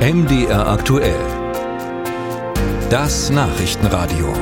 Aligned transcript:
MDR 0.00 0.66
aktuell. 0.66 1.20
Das 2.88 3.28
Nachrichtenradio. 3.28 4.32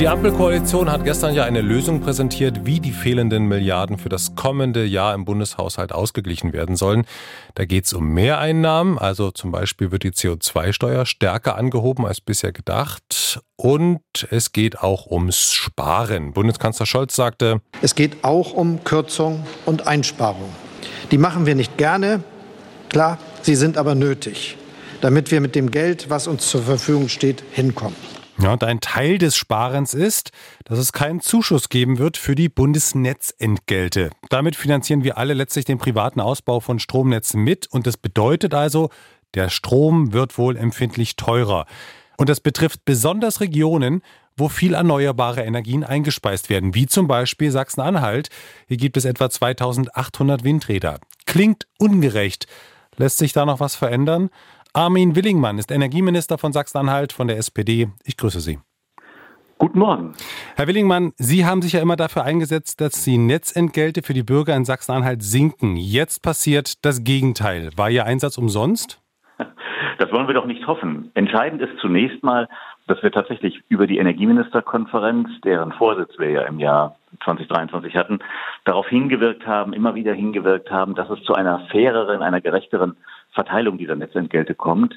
Die 0.00 0.08
Ampelkoalition 0.08 0.90
hat 0.90 1.04
gestern 1.04 1.36
ja 1.36 1.44
eine 1.44 1.60
Lösung 1.60 2.00
präsentiert, 2.00 2.66
wie 2.66 2.80
die 2.80 2.90
fehlenden 2.90 3.44
Milliarden 3.44 3.96
für 3.96 4.08
das 4.08 4.34
kommende 4.34 4.84
Jahr 4.84 5.14
im 5.14 5.24
Bundeshaushalt 5.24 5.92
ausgeglichen 5.92 6.52
werden 6.52 6.74
sollen. 6.74 7.04
Da 7.54 7.64
geht 7.64 7.84
es 7.84 7.92
um 7.92 8.08
Mehreinnahmen, 8.08 8.98
also 8.98 9.30
zum 9.30 9.52
Beispiel 9.52 9.92
wird 9.92 10.02
die 10.02 10.10
CO2-Steuer 10.10 11.06
stärker 11.06 11.56
angehoben 11.56 12.04
als 12.04 12.20
bisher 12.20 12.50
gedacht. 12.50 13.40
Und 13.54 14.00
es 14.32 14.50
geht 14.50 14.80
auch 14.80 15.06
ums 15.06 15.52
Sparen. 15.52 16.32
Bundeskanzler 16.32 16.86
Scholz 16.86 17.14
sagte, 17.14 17.60
es 17.82 17.94
geht 17.94 18.24
auch 18.24 18.52
um 18.52 18.82
Kürzung 18.82 19.46
und 19.64 19.86
Einsparung. 19.86 20.50
Die 21.10 21.18
machen 21.18 21.46
wir 21.46 21.54
nicht 21.54 21.76
gerne, 21.76 22.22
klar, 22.88 23.18
sie 23.42 23.54
sind 23.54 23.76
aber 23.76 23.94
nötig, 23.94 24.56
damit 25.00 25.30
wir 25.30 25.40
mit 25.40 25.54
dem 25.54 25.70
Geld, 25.70 26.10
was 26.10 26.26
uns 26.26 26.48
zur 26.48 26.62
Verfügung 26.62 27.08
steht, 27.08 27.42
hinkommen. 27.52 27.96
Ja, 28.38 28.52
und 28.52 28.64
ein 28.64 28.80
Teil 28.80 29.18
des 29.18 29.36
Sparens 29.36 29.94
ist, 29.94 30.30
dass 30.64 30.78
es 30.78 30.92
keinen 30.92 31.20
Zuschuss 31.20 31.68
geben 31.68 31.98
wird 31.98 32.16
für 32.16 32.34
die 32.34 32.48
Bundesnetzentgelte. 32.48 34.10
Damit 34.30 34.56
finanzieren 34.56 35.04
wir 35.04 35.18
alle 35.18 35.34
letztlich 35.34 35.64
den 35.64 35.78
privaten 35.78 36.20
Ausbau 36.20 36.60
von 36.60 36.78
Stromnetzen 36.78 37.42
mit 37.42 37.66
und 37.70 37.86
das 37.86 37.96
bedeutet 37.96 38.54
also, 38.54 38.90
der 39.34 39.48
Strom 39.48 40.12
wird 40.12 40.38
wohl 40.38 40.56
empfindlich 40.56 41.16
teurer. 41.16 41.66
Und 42.16 42.28
das 42.28 42.40
betrifft 42.40 42.84
besonders 42.84 43.40
Regionen, 43.40 44.02
wo 44.36 44.48
viel 44.48 44.74
erneuerbare 44.74 45.42
Energien 45.42 45.84
eingespeist 45.84 46.50
werden, 46.50 46.74
wie 46.74 46.86
zum 46.86 47.08
Beispiel 47.08 47.50
Sachsen-Anhalt. 47.50 48.28
Hier 48.68 48.76
gibt 48.76 48.96
es 48.96 49.04
etwa 49.04 49.30
2800 49.30 50.44
Windräder. 50.44 50.98
Klingt 51.26 51.66
ungerecht. 51.78 52.46
Lässt 52.96 53.18
sich 53.18 53.32
da 53.32 53.46
noch 53.46 53.60
was 53.60 53.74
verändern? 53.74 54.30
Armin 54.74 55.16
Willingmann 55.16 55.58
ist 55.58 55.70
Energieminister 55.70 56.38
von 56.38 56.52
Sachsen-Anhalt 56.52 57.12
von 57.12 57.28
der 57.28 57.36
SPD. 57.36 57.88
Ich 58.04 58.16
grüße 58.16 58.40
Sie. 58.40 58.58
Guten 59.58 59.78
Morgen. 59.78 60.14
Herr 60.56 60.66
Willingmann, 60.66 61.12
Sie 61.18 61.46
haben 61.46 61.62
sich 61.62 61.74
ja 61.74 61.80
immer 61.80 61.94
dafür 61.94 62.24
eingesetzt, 62.24 62.80
dass 62.80 63.04
die 63.04 63.16
Netzentgelte 63.16 64.02
für 64.02 64.12
die 64.12 64.24
Bürger 64.24 64.56
in 64.56 64.64
Sachsen-Anhalt 64.64 65.22
sinken. 65.22 65.76
Jetzt 65.76 66.22
passiert 66.22 66.84
das 66.84 67.04
Gegenteil. 67.04 67.70
War 67.76 67.88
Ihr 67.88 68.04
Einsatz 68.04 68.38
umsonst? 68.38 69.00
Das 69.98 70.10
wollen 70.10 70.26
wir 70.26 70.34
doch 70.34 70.46
nicht 70.46 70.66
hoffen. 70.66 71.12
Entscheidend 71.14 71.62
ist 71.62 71.78
zunächst 71.80 72.24
mal, 72.24 72.48
dass 72.92 73.02
wir 73.02 73.10
tatsächlich 73.10 73.62
über 73.70 73.86
die 73.86 73.96
Energieministerkonferenz, 73.96 75.28
deren 75.44 75.72
Vorsitz 75.72 76.18
wir 76.18 76.30
ja 76.30 76.42
im 76.42 76.58
Jahr 76.58 76.96
2023 77.24 77.96
hatten, 77.96 78.18
darauf 78.66 78.86
hingewirkt 78.86 79.46
haben, 79.46 79.72
immer 79.72 79.94
wieder 79.94 80.12
hingewirkt 80.12 80.70
haben, 80.70 80.94
dass 80.94 81.08
es 81.08 81.22
zu 81.22 81.34
einer 81.34 81.60
faireren, 81.70 82.20
einer 82.20 82.42
gerechteren 82.42 82.96
Verteilung 83.30 83.78
dieser 83.78 83.96
Netzentgelte 83.96 84.54
kommt. 84.54 84.94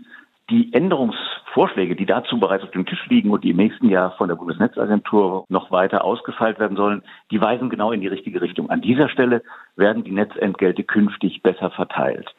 Die 0.50 0.74
Änderungsvorschläge, 0.74 1.96
die 1.96 2.06
dazu 2.06 2.38
bereits 2.38 2.66
auf 2.66 2.72
dem 2.72 2.86
Tisch 2.86 3.08
liegen 3.08 3.32
und 3.32 3.46
die 3.46 3.52
im 3.52 3.58
nächsten 3.58 3.88
Jahr 3.88 4.12
von 4.18 4.28
der 4.28 4.36
Bundesnetzagentur 4.36 5.46
noch 5.48 5.72
weiter 5.72 6.04
ausgefeilt 6.04 6.60
werden 6.60 6.76
sollen, 6.76 7.02
die 7.32 7.40
weisen 7.40 7.70
genau 7.70 7.94
in 7.94 8.02
die 8.02 8.08
richtige 8.08 8.42
Richtung. 8.42 8.70
An 8.70 8.82
dieser 8.82 9.08
Stelle 9.08 9.42
werden 9.78 10.04
die 10.04 10.12
Netzentgelte 10.12 10.84
künftig 10.84 11.42
besser 11.44 11.72
verteilt. 11.72 12.36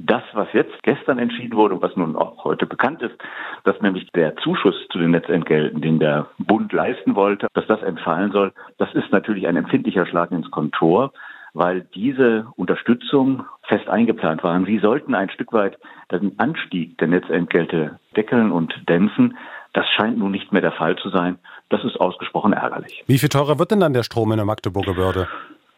Das, 0.00 0.22
was 0.32 0.46
jetzt 0.52 0.80
gestern 0.84 1.18
entschieden 1.18 1.56
wurde 1.56 1.74
und 1.74 1.82
was 1.82 1.96
nun 1.96 2.14
auch 2.14 2.44
heute 2.44 2.66
bekannt 2.66 3.02
ist, 3.02 3.16
dass 3.64 3.80
nämlich 3.80 4.08
der 4.12 4.36
Zuschuss 4.36 4.76
zu 4.92 4.98
den 4.98 5.10
Netzentgelten, 5.10 5.80
den 5.80 5.98
der 5.98 6.26
Bund 6.38 6.72
leisten 6.72 7.16
wollte, 7.16 7.48
dass 7.54 7.66
das 7.66 7.82
entfallen 7.82 8.30
soll, 8.30 8.52
das 8.78 8.94
ist 8.94 9.10
natürlich 9.10 9.48
ein 9.48 9.56
empfindlicher 9.56 10.06
Schlag 10.06 10.30
ins 10.30 10.50
Kontor, 10.52 11.12
weil 11.52 11.80
diese 11.94 12.46
Unterstützung 12.54 13.44
fest 13.62 13.88
eingeplant 13.88 14.44
war. 14.44 14.64
Sie 14.64 14.78
sollten 14.78 15.16
ein 15.16 15.30
Stück 15.30 15.52
weit 15.52 15.76
den 16.12 16.38
Anstieg 16.38 16.96
der 16.98 17.08
Netzentgelte 17.08 17.98
deckeln 18.16 18.52
und 18.52 18.72
dämpfen. 18.88 19.36
Das 19.72 19.86
scheint 19.96 20.16
nun 20.16 20.30
nicht 20.30 20.52
mehr 20.52 20.62
der 20.62 20.72
Fall 20.72 20.94
zu 20.96 21.08
sein. 21.08 21.38
Das 21.70 21.82
ist 21.82 22.00
ausgesprochen 22.00 22.52
ärgerlich. 22.52 23.02
Wie 23.08 23.18
viel 23.18 23.28
teurer 23.28 23.58
wird 23.58 23.72
denn 23.72 23.80
dann 23.80 23.94
der 23.94 24.04
Strom 24.04 24.30
in 24.30 24.36
der 24.36 24.46
Magdeburger 24.46 24.94
Börde? 24.94 25.26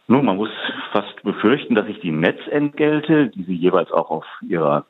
Nun, 0.08 0.24
man 0.24 0.36
muss 0.36 0.50
fast 0.92 1.22
befürchten, 1.22 1.74
dass 1.74 1.86
sich 1.86 2.00
die 2.00 2.12
Netzentgelte, 2.12 3.28
die 3.28 3.44
Sie 3.44 3.54
jeweils 3.54 3.92
auch 3.92 4.10
auf 4.10 4.26
Ihrer 4.42 4.86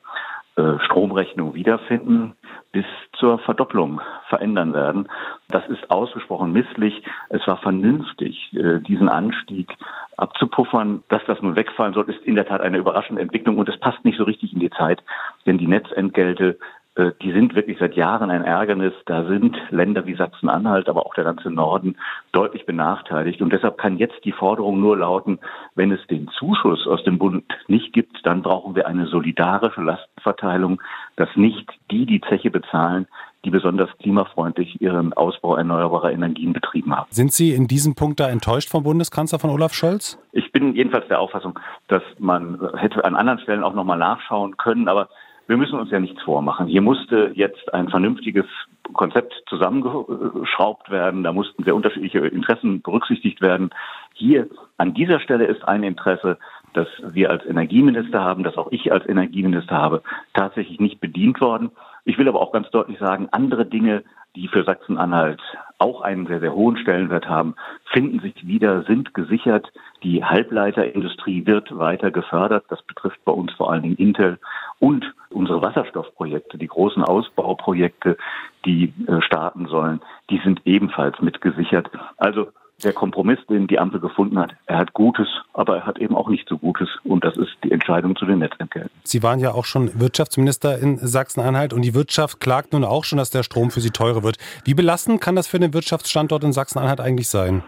äh, 0.57 0.79
Stromrechnung 0.85 1.53
wiederfinden, 1.53 2.33
bis 2.71 2.85
zur 3.13 3.39
Verdopplung 3.39 4.01
verändern 4.27 4.73
werden. 4.73 5.07
Das 5.49 5.65
ist 5.67 5.89
ausgesprochen 5.89 6.51
misslich. 6.51 7.03
Es 7.29 7.45
war 7.47 7.57
vernünftig, 7.57 8.53
äh, 8.53 8.79
diesen 8.79 9.09
Anstieg 9.09 9.69
abzupuffern. 10.17 11.03
Dass 11.09 11.21
das 11.25 11.41
nun 11.41 11.55
wegfallen 11.55 11.93
soll, 11.93 12.09
ist 12.09 12.21
in 12.25 12.35
der 12.35 12.45
Tat 12.45 12.61
eine 12.61 12.77
überraschende 12.77 13.21
Entwicklung 13.21 13.57
und 13.57 13.69
es 13.69 13.79
passt 13.79 14.03
nicht 14.03 14.17
so 14.17 14.23
richtig 14.25 14.53
in 14.53 14.59
die 14.59 14.69
Zeit, 14.69 15.01
denn 15.45 15.57
die 15.57 15.67
Netzentgelte 15.67 16.57
die 16.97 17.31
sind 17.31 17.55
wirklich 17.55 17.77
seit 17.79 17.95
Jahren 17.95 18.29
ein 18.31 18.43
Ärgernis. 18.43 18.93
Da 19.05 19.25
sind 19.25 19.57
Länder 19.69 20.05
wie 20.05 20.15
Sachsen-Anhalt, 20.15 20.89
aber 20.89 21.05
auch 21.05 21.13
der 21.13 21.23
ganze 21.23 21.49
Norden 21.49 21.95
deutlich 22.33 22.65
benachteiligt. 22.65 23.41
Und 23.41 23.53
deshalb 23.53 23.77
kann 23.77 23.97
jetzt 23.97 24.25
die 24.25 24.33
Forderung 24.33 24.81
nur 24.81 24.97
lauten, 24.97 25.39
wenn 25.75 25.91
es 25.91 26.05
den 26.07 26.27
Zuschuss 26.37 26.87
aus 26.87 27.01
dem 27.05 27.17
Bund 27.17 27.45
nicht 27.67 27.93
gibt, 27.93 28.25
dann 28.25 28.41
brauchen 28.41 28.75
wir 28.75 28.87
eine 28.87 29.07
solidarische 29.07 29.81
Lastenverteilung, 29.81 30.81
dass 31.15 31.29
nicht 31.35 31.69
die 31.89 32.05
die 32.05 32.19
Zeche 32.19 32.51
bezahlen, 32.51 33.07
die 33.45 33.49
besonders 33.49 33.89
klimafreundlich 33.99 34.81
ihren 34.81 35.13
Ausbau 35.13 35.55
erneuerbarer 35.55 36.11
Energien 36.11 36.53
betrieben 36.53 36.95
haben. 36.95 37.07
Sind 37.09 37.31
Sie 37.31 37.53
in 37.53 37.67
diesem 37.67 37.95
Punkt 37.95 38.19
da 38.19 38.29
enttäuscht 38.29 38.69
vom 38.69 38.83
Bundeskanzler 38.83 39.39
von 39.39 39.49
Olaf 39.49 39.73
Scholz? 39.73 40.19
Ich 40.31 40.51
bin 40.51 40.75
jedenfalls 40.75 41.07
der 41.07 41.19
Auffassung, 41.19 41.57
dass 41.87 42.03
man 42.19 42.59
hätte 42.75 43.03
an 43.03 43.15
anderen 43.15 43.39
Stellen 43.39 43.63
auch 43.63 43.73
nochmal 43.73 43.97
nachschauen 43.97 44.57
können, 44.57 44.87
aber 44.87 45.09
wir 45.47 45.57
müssen 45.57 45.79
uns 45.79 45.91
ja 45.91 45.99
nichts 45.99 46.21
vormachen. 46.21 46.67
Hier 46.67 46.81
musste 46.81 47.31
jetzt 47.35 47.73
ein 47.73 47.89
vernünftiges 47.89 48.45
Konzept 48.93 49.33
zusammengeschraubt 49.47 50.89
werden. 50.89 51.23
Da 51.23 51.33
mussten 51.33 51.63
sehr 51.63 51.75
unterschiedliche 51.75 52.19
Interessen 52.19 52.81
berücksichtigt 52.81 53.41
werden. 53.41 53.71
Hier 54.13 54.47
an 54.77 54.93
dieser 54.93 55.19
Stelle 55.19 55.45
ist 55.45 55.67
ein 55.67 55.83
Interesse, 55.83 56.37
das 56.73 56.87
wir 57.01 57.29
als 57.29 57.45
Energieminister 57.45 58.21
haben, 58.21 58.43
das 58.43 58.57
auch 58.57 58.71
ich 58.71 58.91
als 58.91 59.07
Energieminister 59.07 59.75
habe, 59.75 60.03
tatsächlich 60.33 60.79
nicht 60.79 61.01
bedient 61.01 61.41
worden. 61.41 61.71
Ich 62.05 62.17
will 62.17 62.27
aber 62.27 62.41
auch 62.41 62.51
ganz 62.51 62.69
deutlich 62.71 62.97
sagen, 62.99 63.27
andere 63.31 63.65
Dinge, 63.65 64.03
die 64.35 64.47
für 64.47 64.63
Sachsen-Anhalt 64.63 65.41
auch 65.77 66.01
einen 66.01 66.27
sehr, 66.27 66.39
sehr 66.39 66.53
hohen 66.53 66.77
Stellenwert 66.77 67.27
haben, 67.27 67.55
finden 67.91 68.19
sich 68.19 68.45
wieder, 68.45 68.83
sind 68.83 69.13
gesichert. 69.13 69.71
Die 70.03 70.23
Halbleiterindustrie 70.23 71.45
wird 71.47 71.77
weiter 71.77 72.11
gefördert. 72.11 72.65
Das 72.69 72.81
betrifft 72.83 73.23
bei 73.25 73.31
uns 73.31 73.51
vor 73.53 73.71
allen 73.71 73.81
Dingen 73.81 73.95
Intel 73.95 74.39
und 74.79 75.11
unsere 75.29 75.61
Wasserstoffprojekte, 75.61 76.57
die 76.57 76.67
großen 76.67 77.03
Ausbauprojekte, 77.03 78.17
die 78.65 78.93
äh, 79.07 79.21
starten 79.21 79.65
sollen, 79.67 80.01
die 80.29 80.39
sind 80.43 80.61
ebenfalls 80.65 81.19
mitgesichert. 81.21 81.89
Also 82.17 82.49
der 82.83 82.93
Kompromiss, 82.93 83.39
den 83.49 83.67
die 83.67 83.79
Ampel 83.79 83.99
gefunden 83.99 84.39
hat, 84.39 84.53
er 84.65 84.77
hat 84.77 84.93
Gutes, 84.93 85.27
aber 85.53 85.77
er 85.77 85.85
hat 85.85 85.99
eben 85.99 86.15
auch 86.15 86.29
nicht 86.29 86.47
so 86.47 86.57
Gutes. 86.57 86.89
Und 87.03 87.23
das 87.23 87.37
ist 87.37 87.51
die 87.63 87.71
Entscheidung 87.71 88.15
zu 88.15 88.25
den 88.25 88.39
Netzentgelten. 88.39 88.91
Sie 89.03 89.23
waren 89.23 89.39
ja 89.39 89.51
auch 89.51 89.65
schon 89.65 89.99
Wirtschaftsminister 89.99 90.79
in 90.79 90.97
Sachsen-Anhalt 90.97 91.73
und 91.73 91.83
die 91.83 91.93
Wirtschaft 91.93 92.39
klagt 92.39 92.73
nun 92.73 92.83
auch 92.83 93.03
schon, 93.03 93.17
dass 93.17 93.29
der 93.29 93.43
Strom 93.43 93.71
für 93.71 93.81
sie 93.81 93.91
teurer 93.91 94.23
wird. 94.23 94.37
Wie 94.65 94.73
belastend 94.73 95.21
kann 95.21 95.35
das 95.35 95.47
für 95.47 95.59
den 95.59 95.73
Wirtschaftsstandort 95.73 96.43
in 96.43 96.53
Sachsen-Anhalt 96.53 96.99
eigentlich 96.99 97.29
sein? 97.29 97.63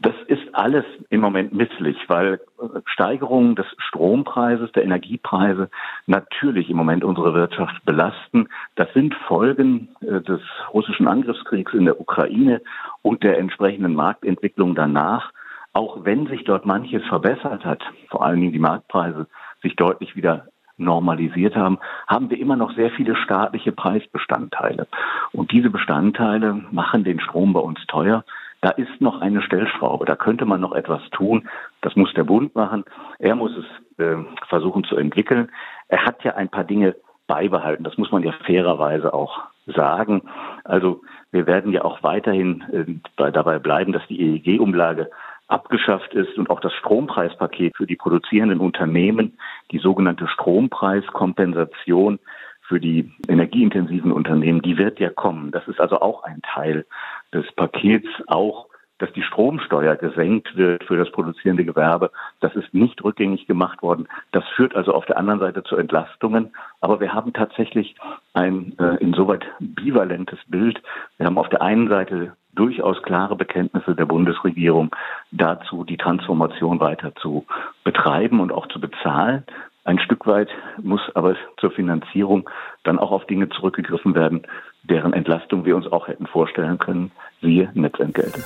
Das 0.00 0.14
ist 0.26 0.42
alles 0.52 0.84
im 1.10 1.20
Moment 1.20 1.52
misslich, 1.52 1.96
weil 2.08 2.40
Steigerungen 2.86 3.54
des 3.54 3.66
Strompreises, 3.78 4.72
der 4.72 4.82
Energiepreise 4.82 5.70
natürlich 6.06 6.70
im 6.70 6.76
Moment 6.76 7.04
unsere 7.04 7.34
Wirtschaft 7.34 7.84
belasten. 7.84 8.48
Das 8.74 8.92
sind 8.94 9.14
Folgen 9.28 9.88
äh, 10.00 10.20
des 10.20 10.40
russischen 10.72 11.06
Angriffskriegs 11.06 11.72
in 11.72 11.84
der 11.84 12.00
Ukraine 12.00 12.62
und 13.02 13.22
der 13.22 13.38
entsprechenden 13.38 13.94
Marktentwicklung 13.94 14.74
danach. 14.74 15.32
Auch 15.74 16.04
wenn 16.04 16.26
sich 16.26 16.44
dort 16.44 16.66
manches 16.66 17.02
verbessert 17.06 17.64
hat, 17.64 17.82
vor 18.08 18.24
allen 18.24 18.40
Dingen 18.40 18.52
die 18.52 18.58
Marktpreise 18.58 19.26
sich 19.62 19.76
deutlich 19.76 20.16
wieder 20.16 20.46
normalisiert 20.76 21.56
haben, 21.56 21.78
haben 22.06 22.30
wir 22.30 22.38
immer 22.38 22.56
noch 22.56 22.74
sehr 22.74 22.90
viele 22.90 23.16
staatliche 23.16 23.72
Preisbestandteile. 23.72 24.86
Und 25.32 25.52
diese 25.52 25.70
Bestandteile 25.70 26.62
machen 26.70 27.04
den 27.04 27.20
Strom 27.20 27.52
bei 27.52 27.60
uns 27.60 27.78
teuer. 27.86 28.24
Da 28.60 28.70
ist 28.70 29.00
noch 29.00 29.20
eine 29.20 29.42
Stellschraube, 29.42 30.04
da 30.04 30.14
könnte 30.14 30.44
man 30.44 30.60
noch 30.60 30.72
etwas 30.72 31.02
tun. 31.10 31.48
Das 31.80 31.96
muss 31.96 32.12
der 32.14 32.24
Bund 32.24 32.54
machen. 32.54 32.84
Er 33.18 33.34
muss 33.34 33.52
es 33.56 33.98
äh, 33.98 34.16
versuchen 34.48 34.84
zu 34.84 34.96
entwickeln. 34.96 35.50
Er 35.88 36.04
hat 36.04 36.22
ja 36.22 36.34
ein 36.34 36.48
paar 36.48 36.64
Dinge 36.64 36.94
beibehalten. 37.26 37.82
Das 37.82 37.98
muss 37.98 38.12
man 38.12 38.22
ja 38.22 38.32
fairerweise 38.44 39.12
auch 39.12 39.40
sagen. 39.66 40.22
Also 40.64 41.02
wir 41.32 41.46
werden 41.46 41.72
ja 41.72 41.82
auch 41.84 42.02
weiterhin 42.02 43.00
äh, 43.16 43.30
dabei 43.32 43.58
bleiben, 43.58 43.92
dass 43.92 44.06
die 44.08 44.20
EEG-Umlage 44.20 45.10
abgeschafft 45.48 46.14
ist 46.14 46.38
und 46.38 46.50
auch 46.50 46.60
das 46.60 46.72
Strompreispaket 46.74 47.76
für 47.76 47.86
die 47.86 47.96
produzierenden 47.96 48.60
Unternehmen, 48.60 49.38
die 49.70 49.78
sogenannte 49.78 50.28
Strompreiskompensation 50.28 52.18
für 52.62 52.80
die 52.80 53.10
energieintensiven 53.28 54.12
Unternehmen, 54.12 54.62
die 54.62 54.78
wird 54.78 55.00
ja 55.00 55.10
kommen. 55.10 55.50
Das 55.50 55.66
ist 55.68 55.80
also 55.80 56.00
auch 56.00 56.22
ein 56.22 56.40
Teil 56.42 56.86
des 57.34 57.50
Pakets, 57.52 58.08
auch 58.28 58.68
dass 58.98 59.12
die 59.12 59.22
Stromsteuer 59.22 59.96
gesenkt 59.96 60.56
wird 60.56 60.84
für 60.84 60.96
das 60.96 61.10
produzierende 61.10 61.64
Gewerbe. 61.64 62.10
Das 62.40 62.54
ist 62.54 62.72
nicht 62.72 63.02
rückgängig 63.02 63.46
gemacht 63.46 63.82
worden. 63.82 64.08
Das 64.30 64.44
führt 64.54 64.76
also 64.76 64.94
auf 64.94 65.06
der 65.06 65.18
anderen 65.18 65.40
Seite 65.40 65.64
zu 65.64 65.76
Entlastungen. 65.76 66.52
Aber 66.80 67.00
wir 67.00 67.12
haben 67.12 67.32
tatsächlich 67.32 67.96
ein 68.34 68.78
äh, 68.78 68.96
insoweit 68.96 69.44
bivalentes 69.58 70.38
Bild. 70.46 70.80
Wir 71.18 71.26
haben 71.26 71.38
auf 71.38 71.48
der 71.48 71.62
einen 71.62 71.88
Seite 71.88 72.36
durchaus 72.54 73.02
klare 73.02 73.36
Bekenntnisse 73.36 73.94
der 73.94 74.06
Bundesregierung 74.06 74.94
dazu, 75.30 75.84
die 75.84 75.96
Transformation 75.96 76.80
weiter 76.80 77.14
zu 77.16 77.46
betreiben 77.84 78.40
und 78.40 78.52
auch 78.52 78.68
zu 78.68 78.80
bezahlen. 78.80 79.44
Ein 79.84 79.98
Stück 79.98 80.26
weit 80.26 80.48
muss 80.80 81.00
aber 81.14 81.34
zur 81.58 81.72
Finanzierung 81.72 82.48
dann 82.84 82.98
auch 83.00 83.10
auf 83.10 83.26
Dinge 83.26 83.48
zurückgegriffen 83.48 84.14
werden, 84.14 84.42
deren 84.82 85.12
Entlastung 85.12 85.64
wir 85.64 85.76
uns 85.76 85.86
auch 85.86 86.08
hätten 86.08 86.26
vorstellen 86.26 86.78
können, 86.78 87.12
siehe 87.40 87.70
Netzentgelte. 87.74 88.42